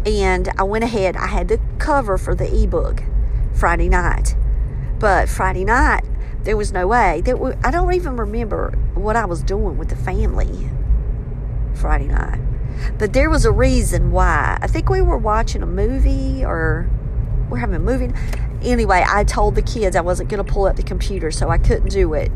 And 0.06 0.50
I 0.58 0.64
went 0.64 0.84
ahead, 0.84 1.18
I 1.18 1.28
had 1.28 1.48
the 1.48 1.60
cover 1.78 2.18
for 2.18 2.36
the 2.36 2.64
ebook 2.64 3.04
Friday 3.54 3.90
night. 3.90 4.36
But 5.00 5.28
Friday 5.28 5.66
night, 5.66 6.06
there 6.46 6.56
was 6.56 6.72
no 6.72 6.88
way. 6.88 7.22
There 7.22 7.36
were, 7.36 7.58
I 7.64 7.72
don't 7.72 7.94
even 7.94 8.16
remember 8.16 8.78
what 8.94 9.16
I 9.16 9.26
was 9.26 9.42
doing 9.42 9.78
with 9.78 9.90
the 9.90 9.96
family 9.96 10.70
Friday 11.74 12.08
night. 12.08 12.40
But 12.98 13.14
there 13.14 13.30
was 13.30 13.46
a 13.46 13.52
reason 13.52 14.12
why. 14.12 14.58
I 14.62 14.68
think 14.68 14.90
we 14.90 15.02
were 15.02 15.18
watching 15.18 15.64
a 15.64 15.68
movie 15.68 16.46
or 16.46 16.90
we're 17.50 17.58
having 17.58 17.76
a 17.76 17.80
movie. 17.80 18.14
Anyway, 18.62 19.04
I 19.08 19.24
told 19.24 19.56
the 19.56 19.62
kids 19.62 19.96
I 19.96 20.02
wasn't 20.02 20.30
going 20.30 20.44
to 20.44 20.52
pull 20.52 20.66
up 20.66 20.76
the 20.76 20.84
computer, 20.84 21.32
so 21.32 21.50
I 21.50 21.58
couldn't 21.58 21.90
do 21.90 22.14
it. 22.14 22.32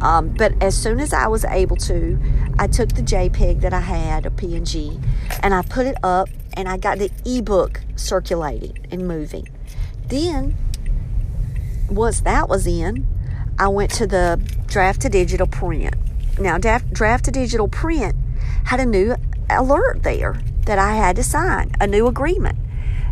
Um, 0.00 0.28
but 0.30 0.60
as 0.62 0.76
soon 0.76 1.00
as 1.00 1.12
I 1.12 1.26
was 1.28 1.44
able 1.44 1.76
to, 1.76 2.18
I 2.58 2.66
took 2.66 2.90
the 2.90 3.02
JPEG 3.02 3.60
that 3.60 3.72
I 3.72 3.80
had, 3.80 4.26
a 4.26 4.30
PNG, 4.30 5.02
and 5.42 5.54
I 5.54 5.62
put 5.62 5.86
it 5.86 5.96
up, 6.02 6.28
and 6.56 6.68
I 6.68 6.76
got 6.76 6.98
the 6.98 7.10
ebook 7.24 7.80
circulating 7.96 8.86
and 8.90 9.08
moving. 9.08 9.48
Then, 10.06 10.56
once 11.90 12.20
that 12.20 12.48
was 12.48 12.66
in, 12.66 13.06
I 13.58 13.68
went 13.68 13.90
to 13.92 14.06
the 14.06 14.40
draft 14.66 15.02
to 15.02 15.08
digital 15.08 15.46
print. 15.46 15.94
Now, 16.38 16.58
draft, 16.58 16.92
draft 16.92 17.26
to 17.26 17.30
digital 17.30 17.68
print 17.68 18.16
had 18.64 18.80
a 18.80 18.86
new 18.86 19.14
alert 19.48 20.02
there 20.02 20.40
that 20.66 20.78
I 20.78 20.94
had 20.94 21.16
to 21.16 21.22
sign, 21.22 21.70
a 21.80 21.86
new 21.86 22.06
agreement. 22.06 22.58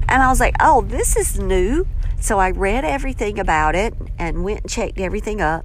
And 0.09 0.23
I 0.23 0.29
was 0.29 0.41
like, 0.41 0.57
oh, 0.61 0.83
this 0.83 1.17
is 1.17 1.39
new. 1.39 1.87
So 2.21 2.39
I 2.39 2.51
read 2.51 2.85
everything 2.85 3.39
about 3.39 3.75
it 3.75 3.95
and 4.19 4.43
went 4.45 4.63
and 4.63 4.71
checked 4.71 4.99
everything 4.99 5.41
up. 5.41 5.65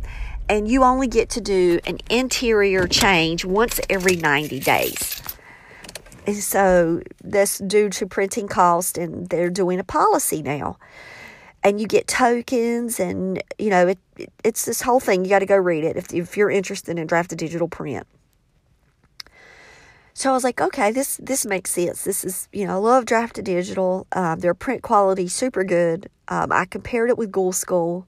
And 0.50 0.68
you 0.68 0.84
only 0.84 1.08
get 1.08 1.30
to 1.32 1.42
do 1.42 1.80
an 1.86 1.98
interior 2.10 2.88
change 2.88 3.44
once 3.44 3.80
every 3.90 4.16
90 4.16 4.60
days. 4.60 5.22
And 6.26 6.36
so 6.36 7.02
that's 7.24 7.58
due 7.60 7.90
to 7.90 8.06
printing 8.06 8.48
cost, 8.48 8.98
and 8.98 9.28
they're 9.30 9.50
doing 9.50 9.80
a 9.80 9.84
policy 9.84 10.42
now 10.42 10.78
and 11.68 11.82
you 11.82 11.88
get 11.88 12.08
tokens 12.08 13.00
and 13.00 13.44
you 13.60 13.70
know 13.70 13.88
it, 13.88 14.00
it 14.18 14.32
it's 14.44 14.66
this 14.66 14.82
whole 14.82 15.00
thing 15.00 15.24
you 15.24 15.30
got 15.30 15.40
to 15.40 15.46
go 15.46 15.58
read 15.58 15.84
it 15.84 15.98
if, 15.98 16.14
if 16.14 16.38
you're 16.38 16.50
interested 16.50 16.98
in 16.98 17.06
draft 17.06 17.30
to 17.30 17.36
digital 17.36 17.68
print 17.68 18.08
so 20.14 20.32
I 20.32 20.34
was 20.34 20.44
like, 20.44 20.60
okay, 20.60 20.92
this 20.92 21.18
this 21.18 21.46
makes 21.46 21.70
sense. 21.70 22.04
This 22.04 22.26
is, 22.26 22.50
you 22.52 22.66
know, 22.66 22.74
I 22.74 22.78
love 22.78 23.06
draft 23.06 23.36
to 23.36 23.44
digital. 23.44 24.08
Um, 24.14 24.40
their 24.40 24.56
print 24.56 24.82
quality 24.82 25.28
super 25.28 25.64
good. 25.64 26.10
Um, 26.28 26.52
I 26.52 26.66
compared 26.66 27.12
it 27.12 27.20
with 27.20 27.32
Ghoul 27.32 27.52
School. 27.52 28.08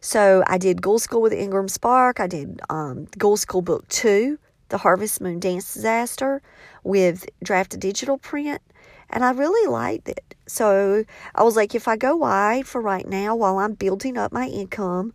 So 0.00 0.44
I 0.46 0.58
did 0.58 0.80
Ghoul 0.80 1.00
School 1.00 1.20
with 1.20 1.32
IngramSpark. 1.32 2.20
I 2.20 2.28
did 2.28 2.60
um, 2.70 3.08
School 3.34 3.62
Book 3.62 3.88
Two, 3.88 4.38
The 4.68 4.78
Harvest 4.78 5.20
Moon 5.20 5.40
Dance 5.40 5.74
Disaster, 5.74 6.40
with 6.84 7.26
draft 7.42 7.72
to 7.72 7.78
digital 7.78 8.18
print 8.18 8.62
and 9.10 9.24
I 9.24 9.30
really 9.30 9.70
liked 9.70 10.08
it. 10.08 10.34
So 10.46 11.04
I 11.34 11.42
was 11.42 11.56
like, 11.56 11.74
if 11.74 11.88
I 11.88 11.96
go 11.96 12.16
wide 12.16 12.66
for 12.66 12.80
right 12.80 13.06
now 13.06 13.34
while 13.36 13.58
I'm 13.58 13.74
building 13.74 14.16
up 14.16 14.32
my 14.32 14.46
income 14.46 15.12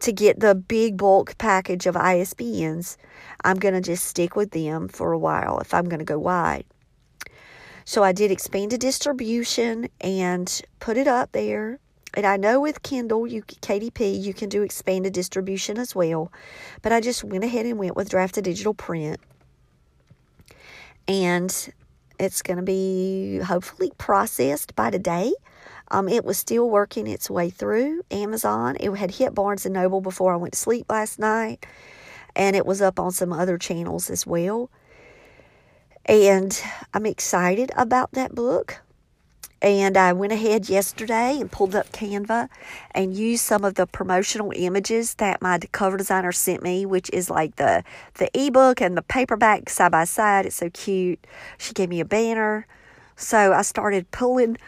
to 0.00 0.12
get 0.12 0.40
the 0.40 0.54
big 0.54 0.96
bulk 0.96 1.38
package 1.38 1.86
of 1.86 1.94
ISBNs, 1.94 2.96
I'm 3.44 3.58
going 3.58 3.74
to 3.74 3.80
just 3.80 4.04
stick 4.04 4.36
with 4.36 4.50
them 4.50 4.88
for 4.88 5.12
a 5.12 5.18
while 5.18 5.58
if 5.60 5.72
I'm 5.72 5.88
going 5.88 6.00
to 6.00 6.04
go 6.04 6.18
wide. 6.18 6.64
So 7.84 8.02
I 8.04 8.12
did 8.12 8.30
expanded 8.30 8.80
distribution 8.80 9.88
and 10.00 10.62
put 10.80 10.96
it 10.96 11.08
up 11.08 11.32
there. 11.32 11.78
And 12.14 12.26
I 12.26 12.36
know 12.36 12.60
with 12.60 12.82
Kindle, 12.82 13.26
you 13.26 13.42
KDP, 13.42 14.22
you 14.22 14.34
can 14.34 14.48
do 14.48 14.62
expanded 14.62 15.12
distribution 15.12 15.78
as 15.78 15.94
well. 15.94 16.30
But 16.82 16.92
I 16.92 17.00
just 17.00 17.24
went 17.24 17.42
ahead 17.42 17.66
and 17.66 17.78
went 17.78 17.96
with 17.96 18.10
Draft 18.10 18.34
to 18.34 18.42
Digital 18.42 18.74
Print. 18.74 19.18
And 21.08 21.72
it's 22.22 22.42
going 22.42 22.56
to 22.56 22.62
be 22.62 23.38
hopefully 23.38 23.92
processed 23.98 24.74
by 24.74 24.90
today. 24.90 25.32
Um, 25.90 26.08
it 26.08 26.24
was 26.24 26.38
still 26.38 26.70
working 26.70 27.06
its 27.06 27.28
way 27.28 27.50
through 27.50 28.02
Amazon. 28.10 28.76
It 28.80 28.90
had 28.92 29.10
hit 29.10 29.34
Barnes 29.34 29.66
and 29.66 29.74
Noble 29.74 30.00
before 30.00 30.32
I 30.32 30.36
went 30.36 30.54
to 30.54 30.58
sleep 30.58 30.86
last 30.88 31.18
night, 31.18 31.66
and 32.34 32.56
it 32.56 32.64
was 32.64 32.80
up 32.80 32.98
on 32.98 33.12
some 33.12 33.32
other 33.32 33.58
channels 33.58 34.08
as 34.08 34.26
well. 34.26 34.70
And 36.06 36.60
I'm 36.94 37.06
excited 37.06 37.70
about 37.76 38.12
that 38.12 38.34
book. 38.34 38.80
And 39.62 39.96
I 39.96 40.12
went 40.12 40.32
ahead 40.32 40.68
yesterday 40.68 41.38
and 41.40 41.50
pulled 41.50 41.76
up 41.76 41.92
Canva 41.92 42.48
and 42.90 43.14
used 43.14 43.44
some 43.44 43.64
of 43.64 43.74
the 43.74 43.86
promotional 43.86 44.52
images 44.56 45.14
that 45.14 45.40
my 45.40 45.60
cover 45.70 45.96
designer 45.96 46.32
sent 46.32 46.64
me, 46.64 46.84
which 46.84 47.08
is 47.12 47.30
like 47.30 47.54
the 47.56 47.84
the 48.14 48.28
ebook 48.34 48.80
and 48.80 48.96
the 48.96 49.02
paperback 49.02 49.70
side 49.70 49.92
by 49.92 50.02
side. 50.02 50.46
It's 50.46 50.56
so 50.56 50.68
cute. 50.70 51.24
She 51.58 51.74
gave 51.74 51.88
me 51.88 52.00
a 52.00 52.04
banner. 52.04 52.66
So 53.14 53.52
I 53.52 53.62
started 53.62 54.10
pulling 54.10 54.58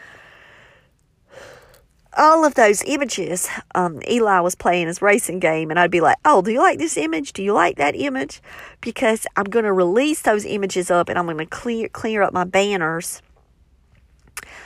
all 2.17 2.45
of 2.45 2.55
those 2.55 2.81
images. 2.85 3.49
Um, 3.75 3.99
Eli 4.09 4.39
was 4.39 4.55
playing 4.55 4.87
his 4.87 5.01
racing 5.01 5.39
game, 5.39 5.71
and 5.71 5.77
I'd 5.77 5.91
be 5.91 5.99
like, 5.99 6.19
Oh, 6.23 6.41
do 6.41 6.51
you 6.51 6.59
like 6.59 6.79
this 6.79 6.95
image? 6.95 7.33
Do 7.33 7.43
you 7.43 7.51
like 7.51 7.75
that 7.75 7.97
image? 7.97 8.41
Because 8.79 9.27
I'm 9.35 9.43
going 9.43 9.65
to 9.65 9.73
release 9.73 10.21
those 10.21 10.45
images 10.45 10.89
up 10.89 11.09
and 11.09 11.19
I'm 11.19 11.25
going 11.25 11.37
to 11.37 11.45
clear, 11.45 11.89
clear 11.89 12.21
up 12.21 12.31
my 12.31 12.45
banners 12.45 13.21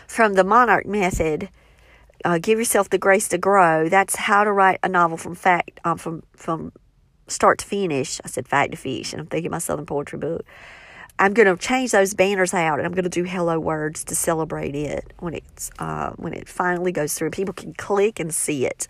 from 0.09 0.33
the 0.33 0.43
Monarch 0.43 0.85
method. 0.85 1.49
Uh, 2.25 2.37
give 2.37 2.59
yourself 2.59 2.89
the 2.89 2.97
grace 2.97 3.29
to 3.29 3.37
grow. 3.37 3.87
That's 3.87 4.15
how 4.15 4.43
to 4.43 4.51
write 4.51 4.79
a 4.83 4.89
novel 4.89 5.15
from 5.15 5.35
fact, 5.35 5.79
um, 5.85 5.97
from 5.97 6.23
from 6.35 6.73
start 7.27 7.59
to 7.59 7.65
finish. 7.65 8.19
I 8.25 8.27
said 8.27 8.47
fact 8.47 8.71
to 8.71 8.77
fish, 8.77 9.13
and 9.13 9.21
I'm 9.21 9.27
thinking 9.27 9.51
my 9.51 9.59
Southern 9.59 9.85
poetry 9.85 10.19
book. 10.19 10.45
I'm 11.17 11.33
going 11.33 11.47
to 11.47 11.61
change 11.61 11.91
those 11.91 12.13
banners 12.13 12.53
out, 12.53 12.79
and 12.79 12.85
I'm 12.85 12.93
going 12.93 13.03
to 13.03 13.09
do 13.09 13.23
hello 13.23 13.59
words 13.59 14.03
to 14.05 14.15
celebrate 14.15 14.75
it 14.75 15.13
when 15.19 15.33
it's 15.33 15.69
uh, 15.79 16.11
when 16.17 16.33
it 16.33 16.49
finally 16.49 16.91
goes 16.91 17.13
through. 17.13 17.29
People 17.29 17.53
can 17.53 17.73
click 17.73 18.19
and 18.19 18.33
see 18.33 18.65
it. 18.65 18.87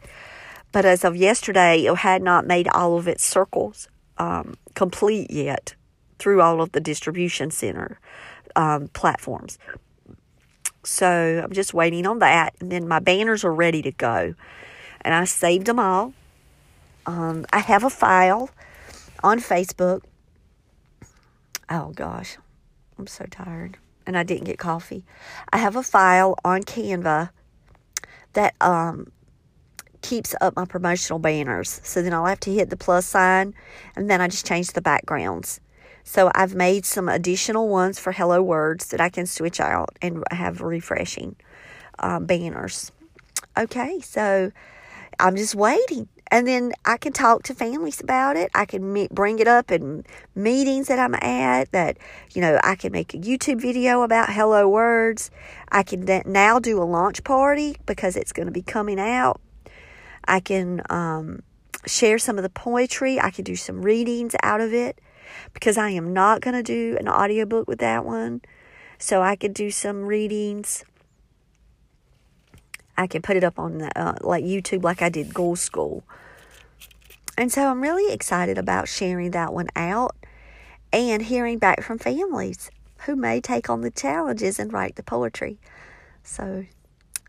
But 0.72 0.86
as 0.86 1.04
of 1.04 1.16
yesterday, 1.16 1.86
it 1.86 1.98
had 1.98 2.24
not 2.24 2.48
made 2.48 2.68
all 2.70 2.98
of 2.98 3.08
its 3.08 3.24
circles 3.24 3.88
um, 4.18 4.56
complete 4.76 5.32
yet 5.32 5.76
through 6.20 6.42
all 6.42 6.62
of 6.62 6.72
the 6.72 6.80
distribution 6.80 7.52
center 7.52 8.00
um, 8.56 8.88
platforms. 8.90 9.58
So 10.90 11.42
I'm 11.44 11.54
just 11.54 11.74
waiting 11.74 12.06
on 12.06 12.20
that. 12.20 12.56
And 12.60 12.72
then 12.72 12.88
my 12.88 13.00
banners 13.00 13.44
are 13.44 13.54
ready 13.54 13.82
to 13.84 13.92
go. 13.92 14.34
And 15.02 15.14
I 15.14 15.24
saved 15.26 15.68
them 15.68 15.80
all. 15.80 16.14
Um, 17.06 17.46
I 17.54 17.60
have 17.60 17.84
a 17.84 17.90
file 17.90 18.50
on 19.24 19.40
Facebook. 19.40 20.02
Oh 21.70 21.92
gosh, 21.96 22.38
I'm 22.98 23.08
so 23.08 23.26
tired. 23.26 23.78
And 24.06 24.18
I 24.18 24.24
didn't 24.24 24.46
get 24.46 24.58
coffee. 24.58 25.06
I 25.54 25.58
have 25.58 25.76
a 25.76 25.84
file 25.84 26.36
on 26.44 26.64
Canva 26.64 27.30
that 28.34 28.56
um, 28.60 29.12
keeps 30.02 30.34
up 30.42 30.56
my 30.56 30.66
promotional 30.66 31.20
banners. 31.20 31.80
So 31.84 32.02
then 32.02 32.14
I'll 32.14 32.26
have 32.26 32.40
to 32.42 32.54
hit 32.54 32.70
the 32.70 32.78
plus 32.78 33.06
sign 33.06 33.54
and 33.96 34.10
then 34.10 34.22
I 34.22 34.28
just 34.28 34.46
change 34.46 34.72
the 34.72 34.82
backgrounds. 34.82 35.62
So 36.10 36.32
I've 36.34 36.56
made 36.56 36.88
some 36.88 37.08
additional 37.08 37.70
ones 37.70 38.00
for 38.00 38.12
Hello 38.12 38.42
Words 38.42 38.88
that 38.88 39.00
I 39.00 39.10
can 39.10 39.28
switch 39.28 39.60
out 39.60 39.96
and 40.02 40.24
have 40.32 40.60
refreshing 40.60 41.36
um, 42.00 42.26
banners. 42.26 42.92
Okay, 43.56 44.00
so 44.00 44.52
I'm 45.20 45.36
just 45.36 45.54
waiting. 45.54 46.10
And 46.32 46.48
then 46.48 46.72
I 46.84 46.98
can 46.98 47.14
talk 47.14 47.44
to 47.44 47.54
families 47.54 48.02
about 48.02 48.38
it. 48.38 48.50
I 48.56 48.66
can 48.66 48.92
meet, 48.92 49.12
bring 49.12 49.38
it 49.38 49.48
up 49.48 49.70
in 49.70 50.04
meetings 50.34 50.88
that 50.88 50.98
I'm 50.98 51.14
at. 51.14 51.72
That, 51.74 51.98
you 52.34 52.42
know, 52.42 52.60
I 52.64 52.74
can 52.74 52.92
make 52.92 53.14
a 53.14 53.18
YouTube 53.18 53.62
video 53.62 54.02
about 54.02 54.34
Hello 54.34 54.68
Words. 54.68 55.30
I 55.72 55.84
can 55.84 56.24
now 56.26 56.58
do 56.58 56.82
a 56.82 56.86
launch 56.86 57.24
party 57.24 57.78
because 57.86 58.16
it's 58.16 58.34
going 58.34 58.48
to 58.48 58.52
be 58.52 58.64
coming 58.64 59.00
out. 59.00 59.40
I 60.28 60.40
can 60.40 60.82
um, 60.90 61.44
share 61.86 62.18
some 62.18 62.40
of 62.40 62.44
the 62.44 62.50
poetry. 62.50 63.20
I 63.20 63.30
can 63.30 63.44
do 63.44 63.56
some 63.56 63.84
readings 63.84 64.36
out 64.42 64.60
of 64.60 64.74
it 64.74 65.00
because 65.54 65.78
I 65.78 65.90
am 65.92 66.14
not 66.14 66.42
going 66.42 66.56
to 66.56 66.64
do 66.64 66.98
an 67.00 67.08
audiobook 67.08 67.68
with 67.68 67.80
that 67.80 68.06
one. 68.06 68.42
So 68.98 69.22
I 69.22 69.36
could 69.36 69.54
do 69.54 69.72
some 69.72 70.04
readings. 70.04 70.84
I 72.98 73.08
can 73.08 73.22
put 73.22 73.38
it 73.38 73.44
up 73.44 73.58
on 73.58 73.78
the, 73.78 74.00
uh, 74.00 74.16
like 74.22 74.44
YouTube 74.44 74.84
like 74.84 75.02
I 75.02 75.10
did 75.10 75.34
Ghoul 75.34 75.56
School. 75.56 76.04
And 77.38 77.52
so 77.52 77.70
I'm 77.70 77.82
really 77.82 78.14
excited 78.14 78.58
about 78.58 78.90
sharing 78.90 79.32
that 79.32 79.54
one 79.54 79.70
out 79.76 80.16
and 80.92 81.22
hearing 81.22 81.58
back 81.58 81.82
from 81.82 81.98
families 81.98 82.70
who 83.06 83.16
may 83.16 83.40
take 83.40 83.70
on 83.70 83.80
the 83.82 83.92
challenges 83.92 84.60
and 84.60 84.74
write 84.74 84.98
the 84.98 85.04
poetry. 85.04 85.58
So, 86.24 86.66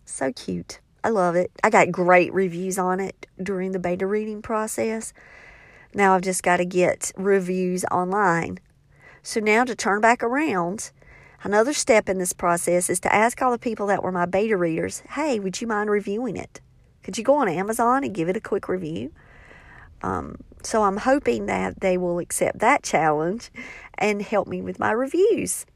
so 0.04 0.32
cute. 0.32 0.80
I 1.04 1.10
love 1.10 1.36
it. 1.36 1.50
I 1.62 1.70
got 1.70 1.92
great 1.92 2.32
reviews 2.34 2.78
on 2.78 3.00
it 3.00 3.26
during 3.42 3.72
the 3.72 3.78
beta 3.78 4.06
reading 4.06 4.42
process. 4.42 5.12
Now 5.94 6.14
I've 6.14 6.22
just 6.22 6.42
got 6.42 6.58
to 6.58 6.64
get 6.64 7.12
reviews 7.16 7.84
online. 7.90 8.58
So 9.22 9.40
now 9.40 9.64
to 9.64 9.74
turn 9.74 10.00
back 10.00 10.22
around, 10.22 10.92
another 11.42 11.72
step 11.72 12.08
in 12.08 12.18
this 12.18 12.32
process 12.32 12.88
is 12.88 13.00
to 13.00 13.14
ask 13.14 13.42
all 13.42 13.50
the 13.50 13.58
people 13.58 13.86
that 13.88 14.02
were 14.02 14.12
my 14.12 14.26
beta 14.26 14.56
readers, 14.56 15.02
hey, 15.10 15.40
would 15.40 15.60
you 15.60 15.66
mind 15.66 15.90
reviewing 15.90 16.36
it? 16.36 16.60
Could 17.02 17.18
you 17.18 17.24
go 17.24 17.36
on 17.36 17.48
Amazon 17.48 18.04
and 18.04 18.14
give 18.14 18.28
it 18.28 18.36
a 18.36 18.40
quick 18.40 18.68
review? 18.68 19.10
Um, 20.02 20.36
so 20.62 20.82
I'm 20.82 20.98
hoping 20.98 21.46
that 21.46 21.80
they 21.80 21.98
will 21.98 22.18
accept 22.18 22.60
that 22.60 22.82
challenge 22.82 23.50
and 23.98 24.22
help 24.22 24.48
me 24.48 24.62
with 24.62 24.78
my 24.78 24.92
reviews 24.92 25.66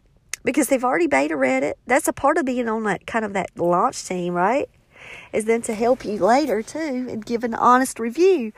because 0.44 0.68
they've 0.68 0.84
already 0.84 1.06
beta 1.06 1.36
read 1.36 1.62
it. 1.62 1.78
That's 1.86 2.08
a 2.08 2.12
part 2.12 2.38
of 2.38 2.44
being 2.44 2.68
on 2.68 2.84
that 2.84 3.06
kind 3.06 3.24
of 3.24 3.32
that 3.32 3.50
launch 3.56 4.06
team, 4.06 4.34
right? 4.34 4.68
Is 5.32 5.44
then 5.44 5.62
to 5.62 5.74
help 5.74 6.04
you 6.04 6.18
later 6.18 6.62
too 6.62 7.06
and 7.10 7.24
give 7.24 7.44
an 7.44 7.54
honest 7.54 7.98
review. 7.98 8.52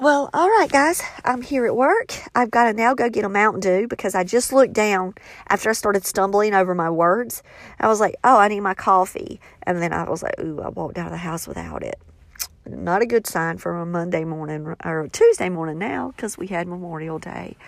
Well, 0.00 0.30
all 0.32 0.48
right, 0.48 0.72
guys, 0.72 1.02
I'm 1.22 1.42
here 1.42 1.66
at 1.66 1.76
work. 1.76 2.14
I've 2.34 2.50
got 2.50 2.64
to 2.64 2.72
now 2.72 2.94
go 2.94 3.10
get 3.10 3.26
a 3.26 3.28
Mountain 3.28 3.60
Dew 3.60 3.86
because 3.86 4.14
I 4.14 4.24
just 4.24 4.50
looked 4.50 4.72
down 4.72 5.14
after 5.48 5.68
I 5.68 5.74
started 5.74 6.06
stumbling 6.06 6.54
over 6.54 6.74
my 6.74 6.88
words. 6.88 7.42
I 7.78 7.88
was 7.88 8.00
like, 8.00 8.16
oh, 8.24 8.38
I 8.38 8.48
need 8.48 8.60
my 8.60 8.72
coffee. 8.72 9.38
And 9.64 9.82
then 9.82 9.92
I 9.92 10.08
was 10.08 10.22
like, 10.22 10.40
ooh, 10.40 10.62
I 10.62 10.70
walked 10.70 10.96
out 10.96 11.06
of 11.06 11.12
the 11.12 11.18
house 11.18 11.46
without 11.46 11.82
it. 11.82 12.00
Not 12.64 13.02
a 13.02 13.06
good 13.06 13.26
sign 13.26 13.58
for 13.58 13.76
a 13.76 13.84
Monday 13.84 14.24
morning 14.24 14.74
or 14.82 15.02
a 15.02 15.08
Tuesday 15.10 15.50
morning 15.50 15.78
now 15.78 16.14
because 16.16 16.38
we 16.38 16.46
had 16.46 16.66
Memorial 16.66 17.18
Day. 17.18 17.58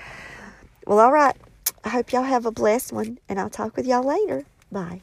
Well, 0.87 1.00
all 1.00 1.12
right. 1.12 1.37
I 1.84 1.90
hope 1.90 2.10
y'all 2.10 2.22
have 2.22 2.46
a 2.46 2.50
blessed 2.50 2.90
one, 2.90 3.18
and 3.28 3.38
I'll 3.38 3.50
talk 3.50 3.76
with 3.76 3.87
y'all 3.87 4.02
later. 4.02 4.46
Bye. 4.72 5.02